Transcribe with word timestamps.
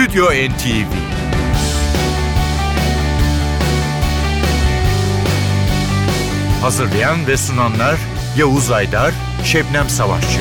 Stüdyo 0.00 0.24
NTV 0.24 0.92
Hazırlayan 6.62 7.26
ve 7.26 7.36
sunanlar 7.36 7.96
Yavuz 8.38 8.70
Aydar, 8.70 9.14
Şebnem 9.44 9.88
Savaşçı. 9.88 10.40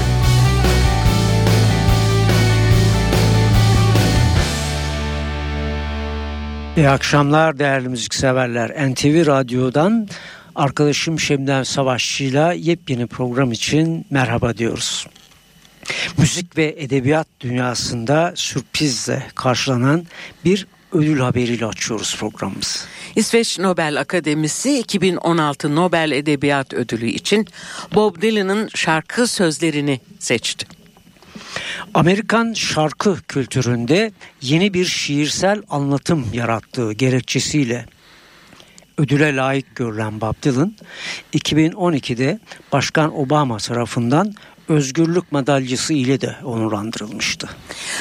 İyi 6.78 6.90
akşamlar 6.90 7.60
değerli 7.60 7.90
müzikseverler. 7.90 8.92
NTV 8.92 9.26
Radyo'dan 9.26 10.08
arkadaşım 10.56 11.20
Şebnem 11.20 11.66
Savaşçı'yla 11.66 12.54
yepyeni 12.54 13.08
program 13.08 13.52
için 13.52 14.06
merhaba 14.10 14.58
diyoruz. 14.58 15.08
Müzik 16.18 16.58
ve 16.58 16.76
edebiyat 16.78 17.28
dünyasında 17.40 18.34
sürprizle 18.36 19.24
karşılanan 19.36 20.06
bir 20.46 20.68
ödül 20.92 21.20
haberiyle 21.20 21.66
açıyoruz 21.66 22.16
programımızı. 22.20 22.80
İsveç 23.16 23.60
Nobel 23.60 24.00
Akademisi 24.00 24.80
2016 24.80 25.76
Nobel 25.76 26.12
Edebiyat 26.12 26.74
Ödülü 26.74 27.08
için 27.08 27.48
Bob 27.96 28.22
Dylan'ın 28.22 28.70
şarkı 28.76 29.28
sözlerini 29.28 30.00
seçti. 30.20 30.68
Amerikan 31.94 32.54
şarkı 32.54 33.22
kültüründe 33.28 34.12
yeni 34.42 34.74
bir 34.74 34.86
şiirsel 34.86 35.62
anlatım 35.70 36.28
yarattığı 36.34 36.94
gerekçesiyle 36.94 37.86
ödüle 38.98 39.36
layık 39.36 39.76
görülen 39.76 40.22
Bob 40.22 40.44
Dylan 40.44 40.76
2012'de 41.34 42.40
Başkan 42.72 43.20
Obama 43.20 43.58
tarafından 43.58 44.34
özgürlük 44.70 45.32
madalyası 45.32 45.94
ile 45.94 46.22
de 46.22 46.36
onurlandırılmıştı. 46.44 47.50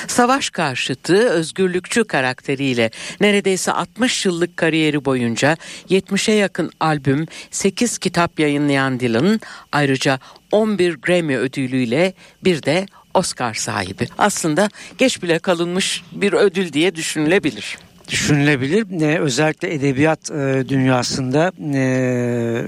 Savaş 0.07 0.51
karşıtı 0.51 1.29
özgürlükçü 1.29 2.05
karakteriyle 2.05 2.91
neredeyse 3.21 3.73
60 3.73 4.27
yıllık 4.27 4.57
kariyeri 4.57 5.05
boyunca 5.05 5.57
70'e 5.91 6.35
yakın 6.35 6.71
albüm, 6.81 7.27
8 7.51 7.99
kitap 7.99 8.41
yayınlayan 8.41 9.01
Dylan 9.01 9.41
ayrıca 9.73 10.19
11 10.53 10.95
Grammy 10.95 11.37
ödülüyle 11.37 12.13
bir 12.45 12.63
de 12.63 12.87
Oscar 13.15 13.55
sahibi. 13.55 14.09
Aslında 14.19 14.69
geç 14.99 15.23
bile 15.23 15.39
kalınmış 15.39 16.03
bir 16.13 16.33
ödül 16.33 16.73
diye 16.73 16.95
düşünülebilir 16.95 17.79
düşünülebilir. 18.09 19.01
Ee, 19.03 19.19
özellikle 19.19 19.75
edebiyat 19.75 20.31
e, 20.31 20.65
dünyasında 20.69 21.53
e, 21.75 21.79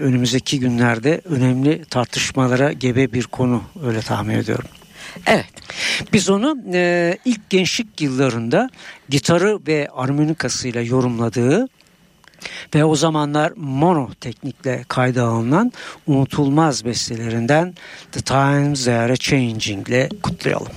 önümüzdeki 0.01 0.61
günlerde 0.61 1.21
önemli 1.25 1.85
tartışmalara 1.85 2.73
gebe 2.73 3.13
bir 3.13 3.25
konu 3.25 3.63
öyle 3.87 4.01
tahmin 4.01 4.35
ediyorum. 4.35 4.69
Evet. 5.27 5.47
Biz 6.13 6.31
onu 6.31 6.57
e, 6.73 7.19
ilk 7.25 7.51
gençlik 7.51 8.01
yıllarında 8.01 8.71
gitarı 9.09 9.59
ve 9.67 9.89
armonikasıyla 9.93 10.83
yorumladığı 10.83 11.69
ve 12.75 12.85
o 12.85 12.97
zamanlar 12.97 13.53
mono 13.57 14.11
teknikle 14.21 14.85
kayda 14.89 15.25
alınan 15.25 15.73
unutulmaz 16.07 16.85
bestelerinden 16.85 17.75
The 18.13 18.21
Times 18.21 18.85
They 18.85 18.95
Are 18.95 19.17
Changing 19.17 19.89
ile 19.89 20.09
kutlayalım. 20.23 20.73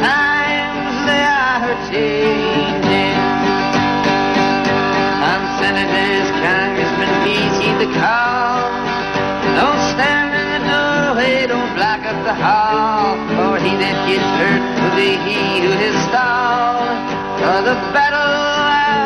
Times 0.00 0.94
they 1.04 1.24
are 1.26 1.74
changing. 1.90 3.18
Some 5.20 5.44
senators, 5.60 6.28
congressmen, 6.40 7.10
easy 7.28 7.70
to 7.82 7.88
call. 7.98 8.62
Don't 9.58 9.82
stand 9.92 10.32
in 10.32 10.46
the 10.54 10.60
doorway, 10.70 11.46
don't 11.46 11.72
block 11.74 12.02
up 12.08 12.18
the 12.24 12.34
hall. 12.34 13.16
For 13.36 13.58
he 13.60 13.72
that 13.82 13.98
gets 14.08 14.28
hurt 14.40 14.62
will 14.80 14.96
be 14.96 15.12
he 15.28 15.60
who 15.60 15.72
has 15.76 15.96
stalled. 16.08 16.98
For 17.42 17.58
the 17.68 17.76
battle 17.92 18.32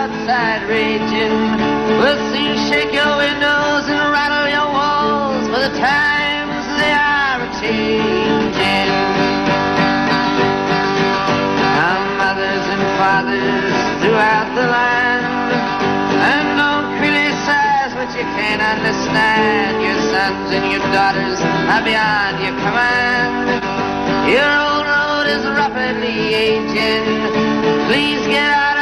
outside 0.06 0.68
raging 0.68 1.36
will 1.98 2.20
soon 2.30 2.54
shake 2.68 2.92
your 2.92 3.16
windows 3.16 3.84
and 3.88 4.00
rattle 4.12 4.48
your 4.48 4.68
walls, 4.70 5.48
for 5.48 5.60
the 5.60 5.74
times 5.78 6.35
throughout 14.16 14.48
the 14.56 14.64
land, 14.64 15.52
and 16.24 16.56
don't 16.56 16.88
criticize 16.96 17.92
what 17.92 18.08
you 18.16 18.24
can't 18.32 18.64
understand. 18.64 19.76
Your 19.84 20.00
sons 20.08 20.48
and 20.56 20.72
your 20.72 20.80
daughters 20.88 21.36
are 21.44 21.84
beyond 21.84 22.40
your 22.40 22.56
command. 22.64 23.60
Your 24.24 24.48
old 24.48 24.88
road 24.88 25.26
is 25.36 25.44
rapidly 25.44 26.32
aging. 26.32 27.04
Please 27.92 28.24
get 28.32 28.48
out 28.56 28.75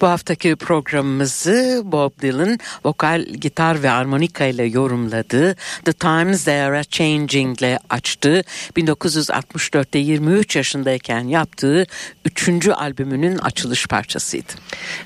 Bu 0.00 0.06
haftaki 0.06 0.56
programımızı 0.56 1.82
Bob 1.84 2.10
Dylan 2.22 2.58
vokal, 2.84 3.24
gitar 3.24 3.82
ve 3.82 3.90
armonika 3.90 4.44
ile 4.44 4.64
yorumladığı 4.64 5.54
The 5.84 5.92
Times 5.92 6.44
They 6.44 6.62
Are 6.62 6.84
Changing 6.84 7.58
ile 7.58 7.78
açtığı 7.90 8.44
1964'te 8.76 9.98
23 9.98 10.56
yaşındayken 10.56 11.20
yaptığı 11.20 11.86
3. 12.24 12.68
albümünün 12.68 13.38
açılış 13.38 13.86
parçasıydı. 13.86 14.52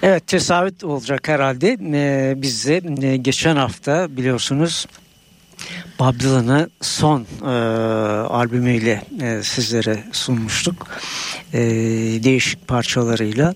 Evet 0.03 0.27
tesadüf 0.27 0.85
olacak 0.85 1.29
herhalde. 1.29 1.79
Ee, 1.93 2.35
biz 2.37 2.67
de 2.67 2.83
e, 3.03 3.17
geçen 3.17 3.57
hafta 3.57 4.17
biliyorsunuz 4.17 4.87
Bob 5.99 6.21
Dylan'ı 6.21 6.71
son 6.81 7.27
e, 7.43 7.47
albümüyle 8.27 9.03
e, 9.23 9.43
sizlere 9.43 10.05
sunmuştuk. 10.13 10.87
E, 11.53 11.61
değişik 12.25 12.69
parçalarıyla. 12.69 13.55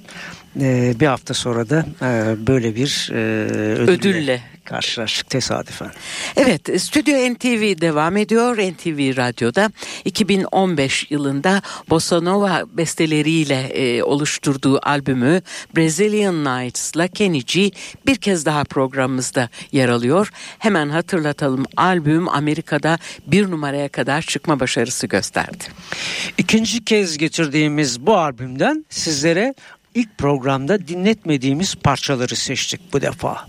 E, 0.61 0.94
bir 1.00 1.06
hafta 1.06 1.35
sonra 1.35 1.70
da 1.70 1.87
e, 2.03 2.37
böyle 2.47 2.76
bir 2.76 3.11
e, 3.12 3.17
ödülle, 3.17 3.93
ödülle 3.93 4.43
karşılaştık 4.67 5.31
tesadüfen. 5.31 5.91
Evet, 6.37 6.82
Stüdyo 6.82 7.35
NTV 7.35 7.81
devam 7.81 8.17
ediyor. 8.17 8.56
NTV 8.56 9.17
Radyo'da 9.17 9.70
2015 10.05 11.11
yılında 11.11 11.62
Bossa 11.91 12.20
Nova 12.20 12.62
besteleriyle 12.73 13.61
e, 13.61 14.03
oluşturduğu 14.03 14.79
albümü 14.82 15.43
Brazilian 15.76 16.44
Nights'la 16.44 17.08
Kenny 17.08 17.41
G 17.41 17.70
bir 18.06 18.17
kez 18.17 18.47
daha 18.47 18.64
programımızda 18.64 19.49
yer 19.73 19.88
alıyor. 19.88 20.31
Hemen 20.58 20.88
hatırlatalım 20.88 21.64
albüm 21.76 22.29
Amerika'da 22.29 22.99
bir 23.26 23.50
numaraya 23.50 23.88
kadar 23.88 24.23
çıkma 24.23 24.61
başarısı 24.61 25.06
gösterdi. 25.06 25.64
İkinci 26.38 26.85
kez 26.85 27.19
getirdiğimiz 27.19 28.06
bu 28.06 28.17
albümden 28.17 28.85
sizlere 28.88 29.55
ilk 29.96 30.19
programda 30.19 30.88
dinletmediğimiz 30.88 31.75
parçaları 31.75 32.37
seçtik 32.37 32.81
bu 32.93 33.00
defa. 33.00 33.46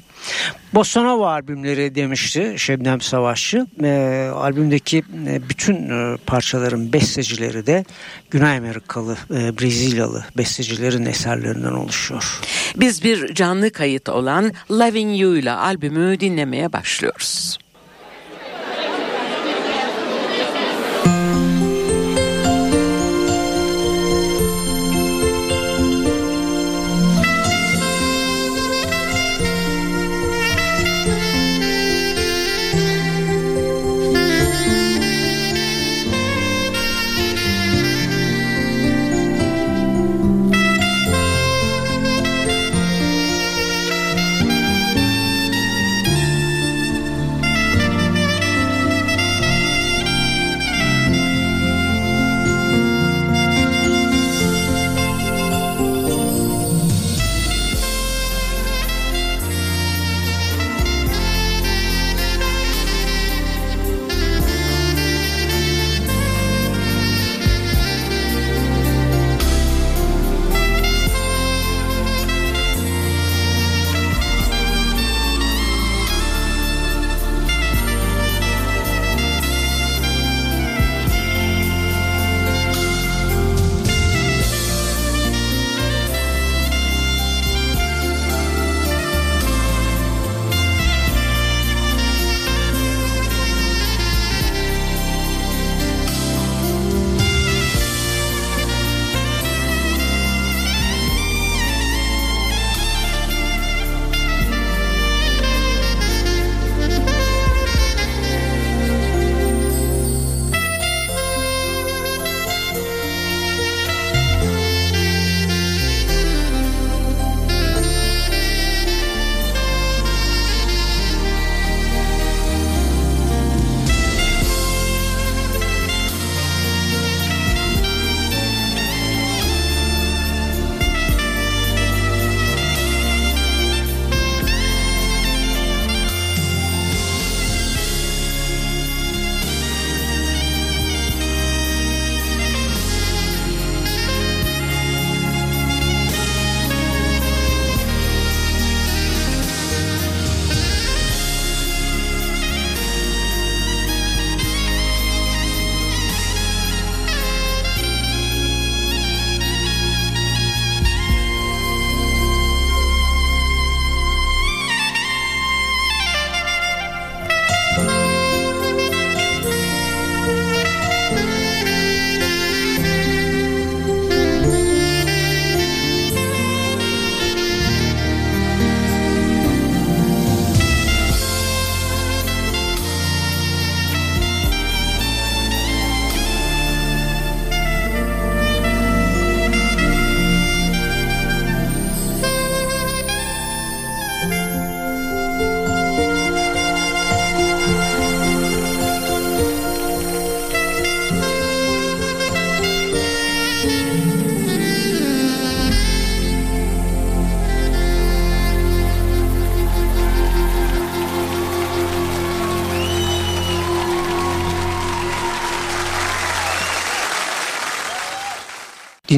Bossa 0.73 1.01
Nova 1.03 1.31
albümleri 1.31 1.95
demişti 1.95 2.53
Şebnem 2.57 3.01
Savaşçı. 3.01 3.67
E, 3.83 4.29
albümdeki 4.35 5.03
bütün 5.49 5.89
e, 5.89 6.17
parçaların 6.25 6.93
bestecileri 6.93 7.65
de 7.65 7.85
Güney 8.31 8.57
Amerikalı, 8.57 9.17
e, 9.31 9.59
Brezilyalı 9.59 10.25
bestecilerin 10.37 11.05
eserlerinden 11.05 11.71
oluşuyor. 11.71 12.39
Biz 12.75 13.03
bir 13.03 13.33
canlı 13.33 13.71
kayıt 13.71 14.09
olan 14.09 14.51
Loving 14.71 15.19
You 15.19 15.35
ile 15.35 15.51
albümü 15.51 16.19
dinlemeye 16.19 16.73
başlıyoruz. 16.73 17.57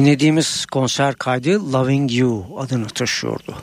Dinlediğimiz 0.00 0.66
konser 0.66 1.14
kaydı 1.14 1.72
Loving 1.72 2.12
You 2.12 2.46
adını 2.58 2.86
taşıyordu. 2.86 3.56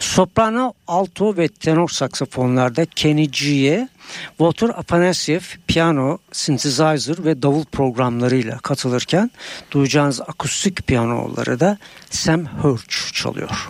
Soprano, 0.00 0.72
alto 0.86 1.36
ve 1.36 1.48
tenor 1.48 1.88
saksafonlarda 1.88 2.86
Kenny 2.86 3.30
G'ye, 3.30 3.88
Walter 4.28 4.68
Afanasyev 4.68 5.40
piyano, 5.66 6.18
synthesizer 6.32 7.24
ve 7.24 7.42
davul 7.42 7.64
programlarıyla 7.64 8.58
katılırken 8.58 9.30
duyacağınız 9.70 10.20
akustik 10.20 10.86
piyanoları 10.86 11.60
da 11.60 11.78
Sam 12.10 12.46
Hurch 12.46 13.12
çalıyor. 13.12 13.68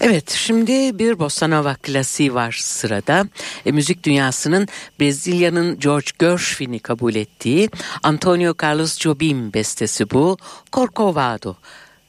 Evet 0.00 0.30
şimdi 0.30 0.98
bir 0.98 1.18
bossa 1.18 1.48
nova 1.48 1.74
klasiği 1.74 2.34
var 2.34 2.52
sırada. 2.60 3.28
E, 3.66 3.72
müzik 3.72 4.04
dünyasının 4.04 4.68
Brezilya'nın 5.00 5.78
George 5.78 6.10
Gershwin'i 6.18 6.78
kabul 6.78 7.14
ettiği 7.14 7.70
Antonio 8.02 8.54
Carlos 8.62 8.98
Jobim 8.98 9.52
bestesi 9.52 10.10
bu. 10.10 10.36
Corcovado 10.72 11.56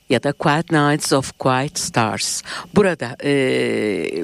ya 0.09 0.23
da 0.23 0.31
Quiet 0.31 0.71
Nights 0.71 1.13
of 1.13 1.33
Quiet 1.39 1.79
Stars. 1.79 2.41
Burada 2.75 3.17
e, 3.23 3.33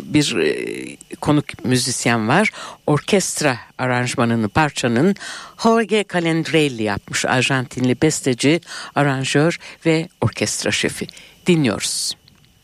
bir 0.03 0.35
e, 0.35 0.97
konuk 1.21 1.65
müzisyen 1.65 2.27
var. 2.27 2.51
Orkestra 2.88 3.57
aranjmanını 3.77 4.49
parçanın 4.49 5.15
Jorge 5.63 6.05
Calendrelli 6.13 6.83
yapmış. 6.83 7.25
Arjantinli 7.25 8.01
besteci, 8.01 8.61
aranjör 8.95 9.59
ve 9.85 10.09
orkestra 10.21 10.71
şefi. 10.71 11.07
Dinliyoruz. 11.47 12.18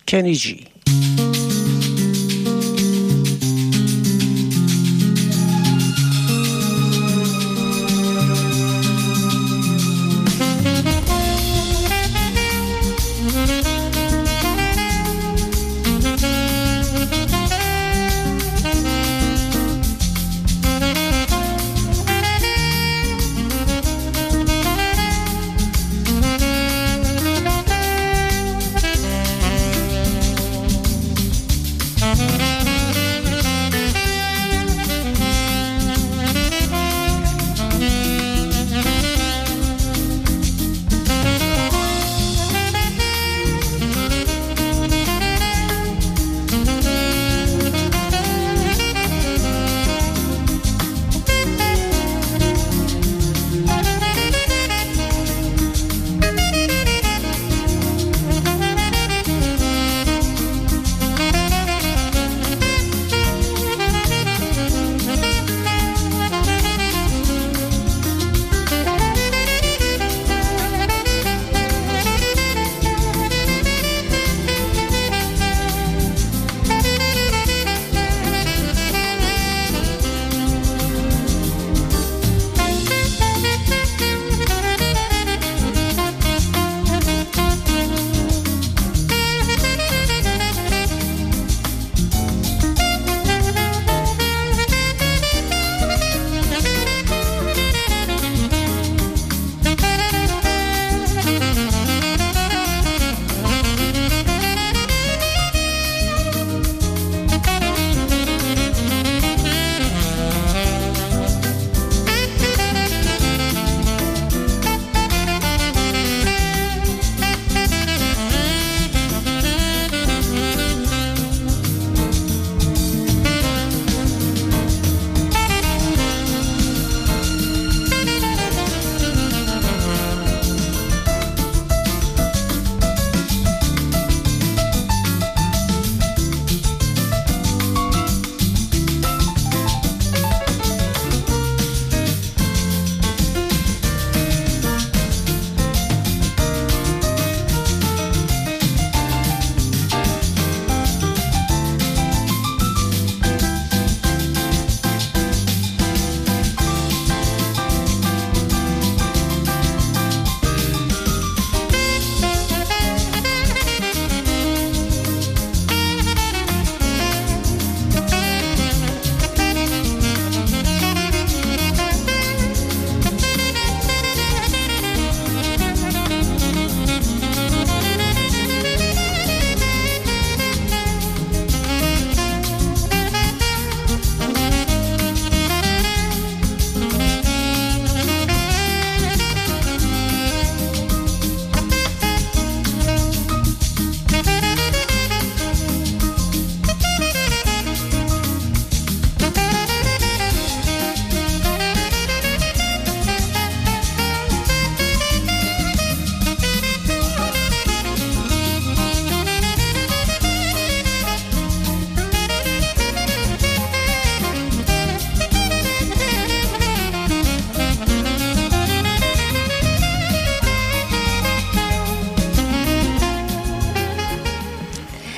Kenny 0.06 0.36
G. 0.36 0.68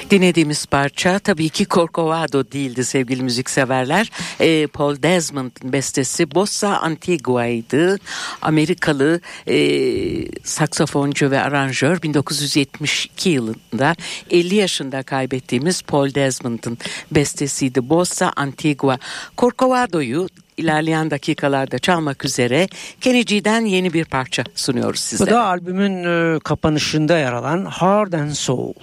Dinlediğimiz 0.09 0.65
parça 0.65 1.19
tabii 1.19 1.49
ki 1.49 1.65
Corcovado 1.65 2.51
değildi 2.51 2.85
sevgili 2.85 3.23
müzikseverler. 3.23 4.11
E, 4.39 4.67
Paul 4.67 4.95
Desmond'ın 5.03 5.73
bestesi 5.73 6.35
Bossa 6.35 6.77
Antigua'ydı. 6.77 7.99
Amerikalı 8.41 9.21
e, 9.47 9.57
saksafoncu 10.43 11.31
ve 11.31 11.41
aranjör 11.41 12.01
1972 12.01 13.29
yılında 13.29 13.95
50 14.31 14.55
yaşında 14.55 15.03
kaybettiğimiz 15.03 15.81
Paul 15.81 16.13
Desmond'ın 16.13 16.77
bestesiydi 17.11 17.89
Bossa 17.89 18.33
Antigua. 18.35 18.97
Corcovado'yu 19.37 20.27
ilerleyen 20.57 21.11
dakikalarda 21.11 21.79
çalmak 21.79 22.25
üzere 22.25 22.67
Kenny 23.01 23.71
yeni 23.71 23.93
bir 23.93 24.05
parça 24.05 24.43
sunuyoruz 24.55 24.99
sizlere. 24.99 25.29
Bu 25.29 25.33
da 25.33 25.43
albümün 25.43 26.03
e, 26.03 26.39
kapanışında 26.39 27.17
yer 27.17 27.33
alan 27.33 27.65
Hard 27.65 28.13
and 28.13 28.31
Soul. 28.31 28.73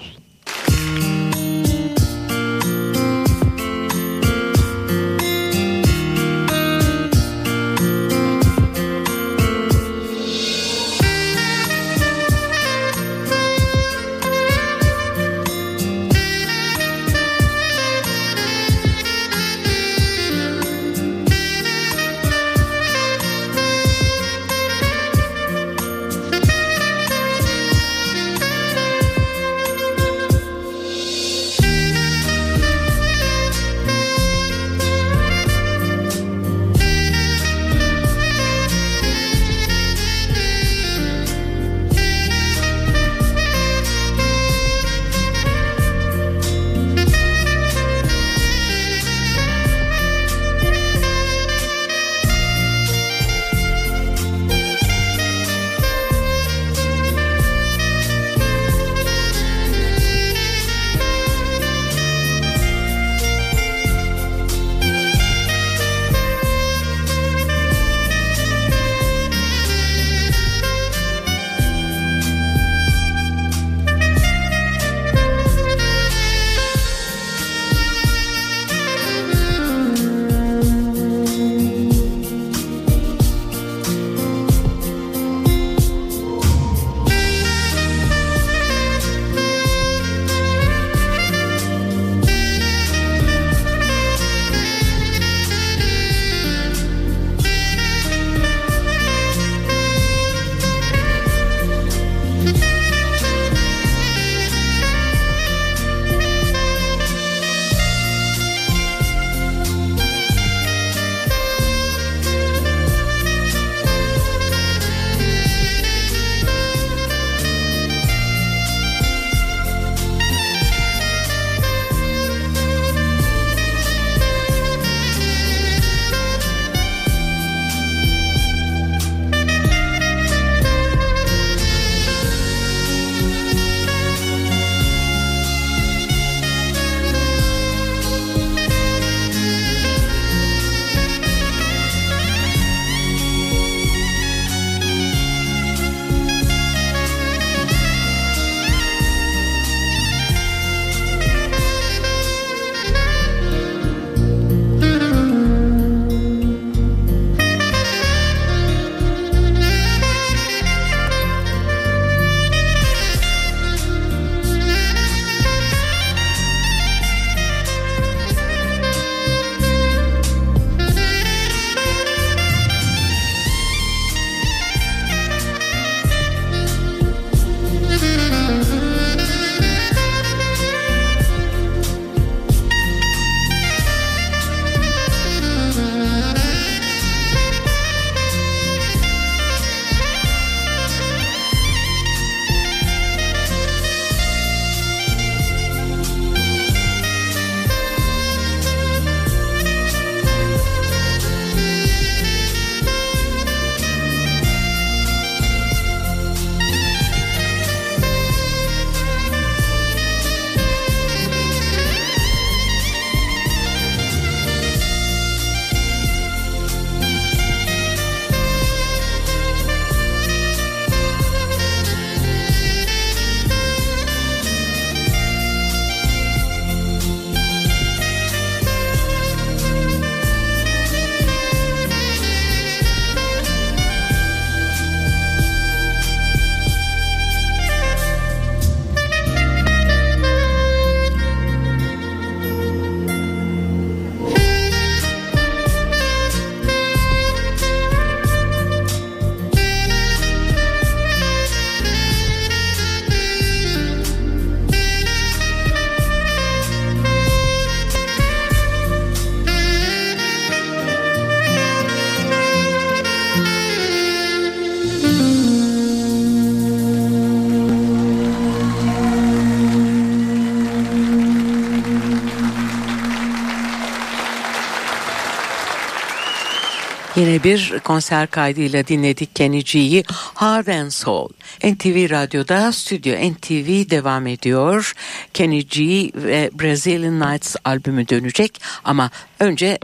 Bir 277.42 277.78
konser 277.84 278.26
kaydıyla 278.26 278.86
dinledik 278.86 279.36
Kenny 279.36 279.62
G'yi 279.64 280.04
Hard 280.34 280.66
and 280.66 280.90
Soul. 280.90 281.28
NTV 281.64 282.10
Radyo'da 282.10 282.72
Stüdyo 282.72 283.14
NTV 283.14 283.90
devam 283.90 284.26
ediyor. 284.26 284.92
Kenny 285.34 285.60
G 285.60 285.82
ve 286.14 286.50
Brazilian 286.52 287.20
Nights 287.20 287.56
albümü 287.64 288.08
dönecek 288.08 288.60
ama 288.84 289.10
önce 289.40 289.78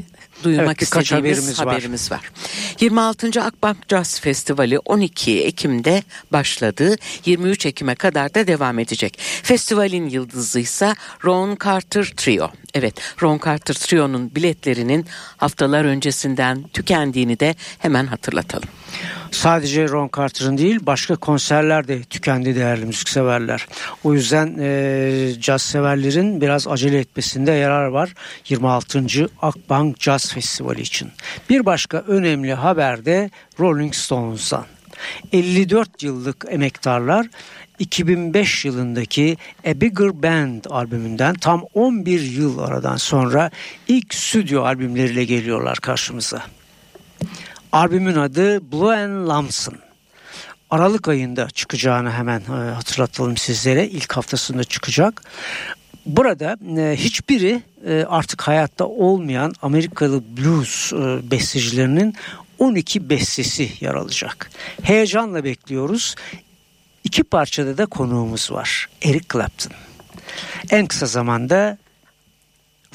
duymak 0.44 0.66
Evet, 0.66 0.82
istediğimiz 0.82 1.12
haberimiz 1.12 1.60
var. 1.60 1.66
haberimiz 1.68 2.10
var. 2.12 2.30
26. 2.80 3.42
Akbank 3.42 3.76
Jazz 3.90 4.20
Festivali 4.20 4.78
12 4.78 5.42
Ekim'de 5.44 6.02
başladı. 6.32 6.96
23 7.26 7.66
Ekim'e 7.66 7.94
kadar 7.94 8.34
da 8.34 8.46
devam 8.46 8.78
edecek. 8.78 9.18
Festivalin 9.42 10.08
yıldızı 10.08 10.60
ise 10.60 10.94
Ron 11.24 11.58
Carter 11.64 12.04
Trio. 12.16 12.50
Evet, 12.74 13.00
Ron 13.22 13.40
Carter 13.46 13.74
Trio'nun 13.74 14.34
biletlerinin 14.34 15.06
haftalar 15.36 15.84
öncesinden 15.84 16.62
tükendiğini 16.72 17.40
de 17.40 17.54
hemen 17.78 18.06
hatırlatalım. 18.06 18.68
Sadece 19.30 19.88
Ron 19.88 20.10
Carter'ın 20.16 20.58
değil 20.58 20.78
başka 20.82 21.16
konserler 21.16 21.88
de 21.88 22.02
tükendi 22.02 22.56
değerli 22.56 22.84
müzikseverler. 22.84 23.66
O 24.04 24.14
yüzden 24.14 24.56
e, 24.60 25.32
caz 25.40 25.62
severlerin 25.62 26.40
biraz 26.40 26.68
acele 26.68 26.98
etmesinde 26.98 27.52
yarar 27.52 27.86
var 27.86 28.14
26. 28.48 29.04
Akbank 29.42 30.00
Jazz 30.00 30.32
Festivali 30.32 30.80
için. 30.80 31.10
Bir 31.50 31.66
başka 31.66 31.98
önemli 31.98 32.54
haber 32.54 33.04
de 33.04 33.30
Rolling 33.60 33.94
Stones'dan. 33.94 34.64
54 35.32 36.02
yıllık 36.02 36.44
emektarlar 36.48 37.26
2005 37.80 38.64
yılındaki 38.64 39.36
A 39.66 39.80
Bigger 39.80 40.22
Band 40.22 40.64
albümünden 40.70 41.34
tam 41.34 41.62
11 41.74 42.20
yıl 42.20 42.58
aradan 42.58 42.96
sonra 42.96 43.50
ilk 43.88 44.14
stüdyo 44.14 44.62
albümleriyle 44.62 45.24
geliyorlar 45.24 45.78
karşımıza. 45.78 46.42
Albümün 47.72 48.14
adı 48.14 48.72
Blue 48.72 48.96
and 48.96 49.28
Lamson. 49.28 49.78
Aralık 50.70 51.08
ayında 51.08 51.50
çıkacağını 51.50 52.10
hemen 52.10 52.40
e, 52.40 52.70
hatırlatalım 52.70 53.36
sizlere. 53.36 53.88
İlk 53.88 54.16
haftasında 54.16 54.64
çıkacak. 54.64 55.22
Burada 56.06 56.56
e, 56.80 56.96
hiçbiri 56.96 57.62
e, 57.86 58.04
artık 58.08 58.42
hayatta 58.42 58.84
olmayan 58.84 59.52
Amerikalı 59.62 60.22
blues 60.36 60.92
bestecilerinin 61.30 62.14
12 62.58 63.10
bestesi 63.10 63.70
yer 63.80 63.94
alacak. 63.94 64.50
Heyecanla 64.82 65.44
bekliyoruz. 65.44 66.14
İki 67.10 67.24
parçada 67.24 67.78
da 67.78 67.86
konuğumuz 67.86 68.52
var. 68.52 68.88
Eric 69.02 69.24
Clapton. 69.32 69.72
En 70.70 70.86
kısa 70.86 71.06
zamanda 71.06 71.78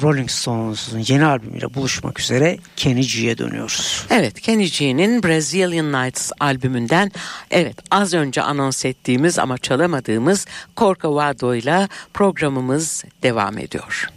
Rolling 0.01 0.29
Stones'un 0.29 1.03
yeni 1.07 1.25
albümüyle 1.25 1.73
buluşmak 1.73 2.19
üzere 2.19 2.57
Kenny 2.75 3.37
dönüyoruz. 3.37 4.05
Evet, 4.09 4.41
Kenny 4.41 4.69
G'nin 4.69 5.23
Brazilian 5.23 5.91
Nights 5.91 6.31
albümünden 6.39 7.11
evet 7.51 7.75
az 7.91 8.13
önce 8.13 8.41
anons 8.41 8.85
ettiğimiz 8.85 9.39
ama 9.39 9.57
çalamadığımız 9.57 10.45
Corcovado 10.77 11.55
ile 11.55 11.87
programımız 12.13 13.03
devam 13.23 13.57
ediyor. 13.57 14.09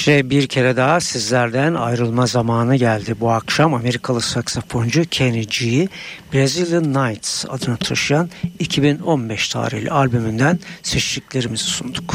İşte 0.00 0.30
bir 0.30 0.46
kere 0.46 0.76
daha 0.76 1.00
sizlerden 1.00 1.74
ayrılma 1.74 2.26
zamanı 2.26 2.76
geldi. 2.76 3.14
Bu 3.20 3.30
akşam 3.30 3.74
Amerikalı 3.74 4.20
saksafoncu 4.20 5.04
Kenny 5.04 5.46
G, 5.46 5.88
Brazilian 6.34 6.94
Nights 6.94 7.44
adını 7.48 7.76
taşıyan 7.76 8.30
2015 8.58 9.48
tarihli 9.48 9.90
albümünden 9.90 10.58
seçtiklerimizi 10.82 11.64
sunduk. 11.64 12.14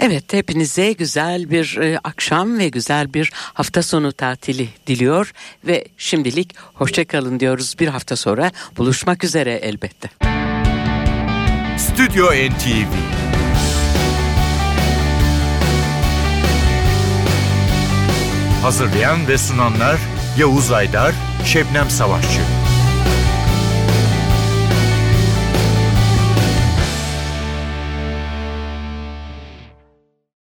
Evet 0.00 0.32
hepinize 0.32 0.92
güzel 0.92 1.50
bir 1.50 1.76
e, 1.76 1.98
akşam 2.04 2.58
ve 2.58 2.68
güzel 2.68 3.14
bir 3.14 3.32
hafta 3.34 3.82
sonu 3.82 4.12
tatili 4.12 4.68
diliyor 4.86 5.32
ve 5.66 5.84
şimdilik 5.96 6.54
hoşçakalın 6.74 7.40
diyoruz. 7.40 7.74
Bir 7.80 7.88
hafta 7.88 8.16
sonra 8.16 8.50
buluşmak 8.76 9.24
üzere 9.24 9.52
elbette. 9.52 10.08
Stüdyo 11.78 12.26
NTV 12.26 13.16
Hazırlayan 18.66 19.28
ve 19.28 19.38
sunanlar 19.38 19.96
Yavuz 20.38 20.72
Aydar, 20.72 21.14
Şebnem 21.44 21.90
Savaşçı. 21.90 22.65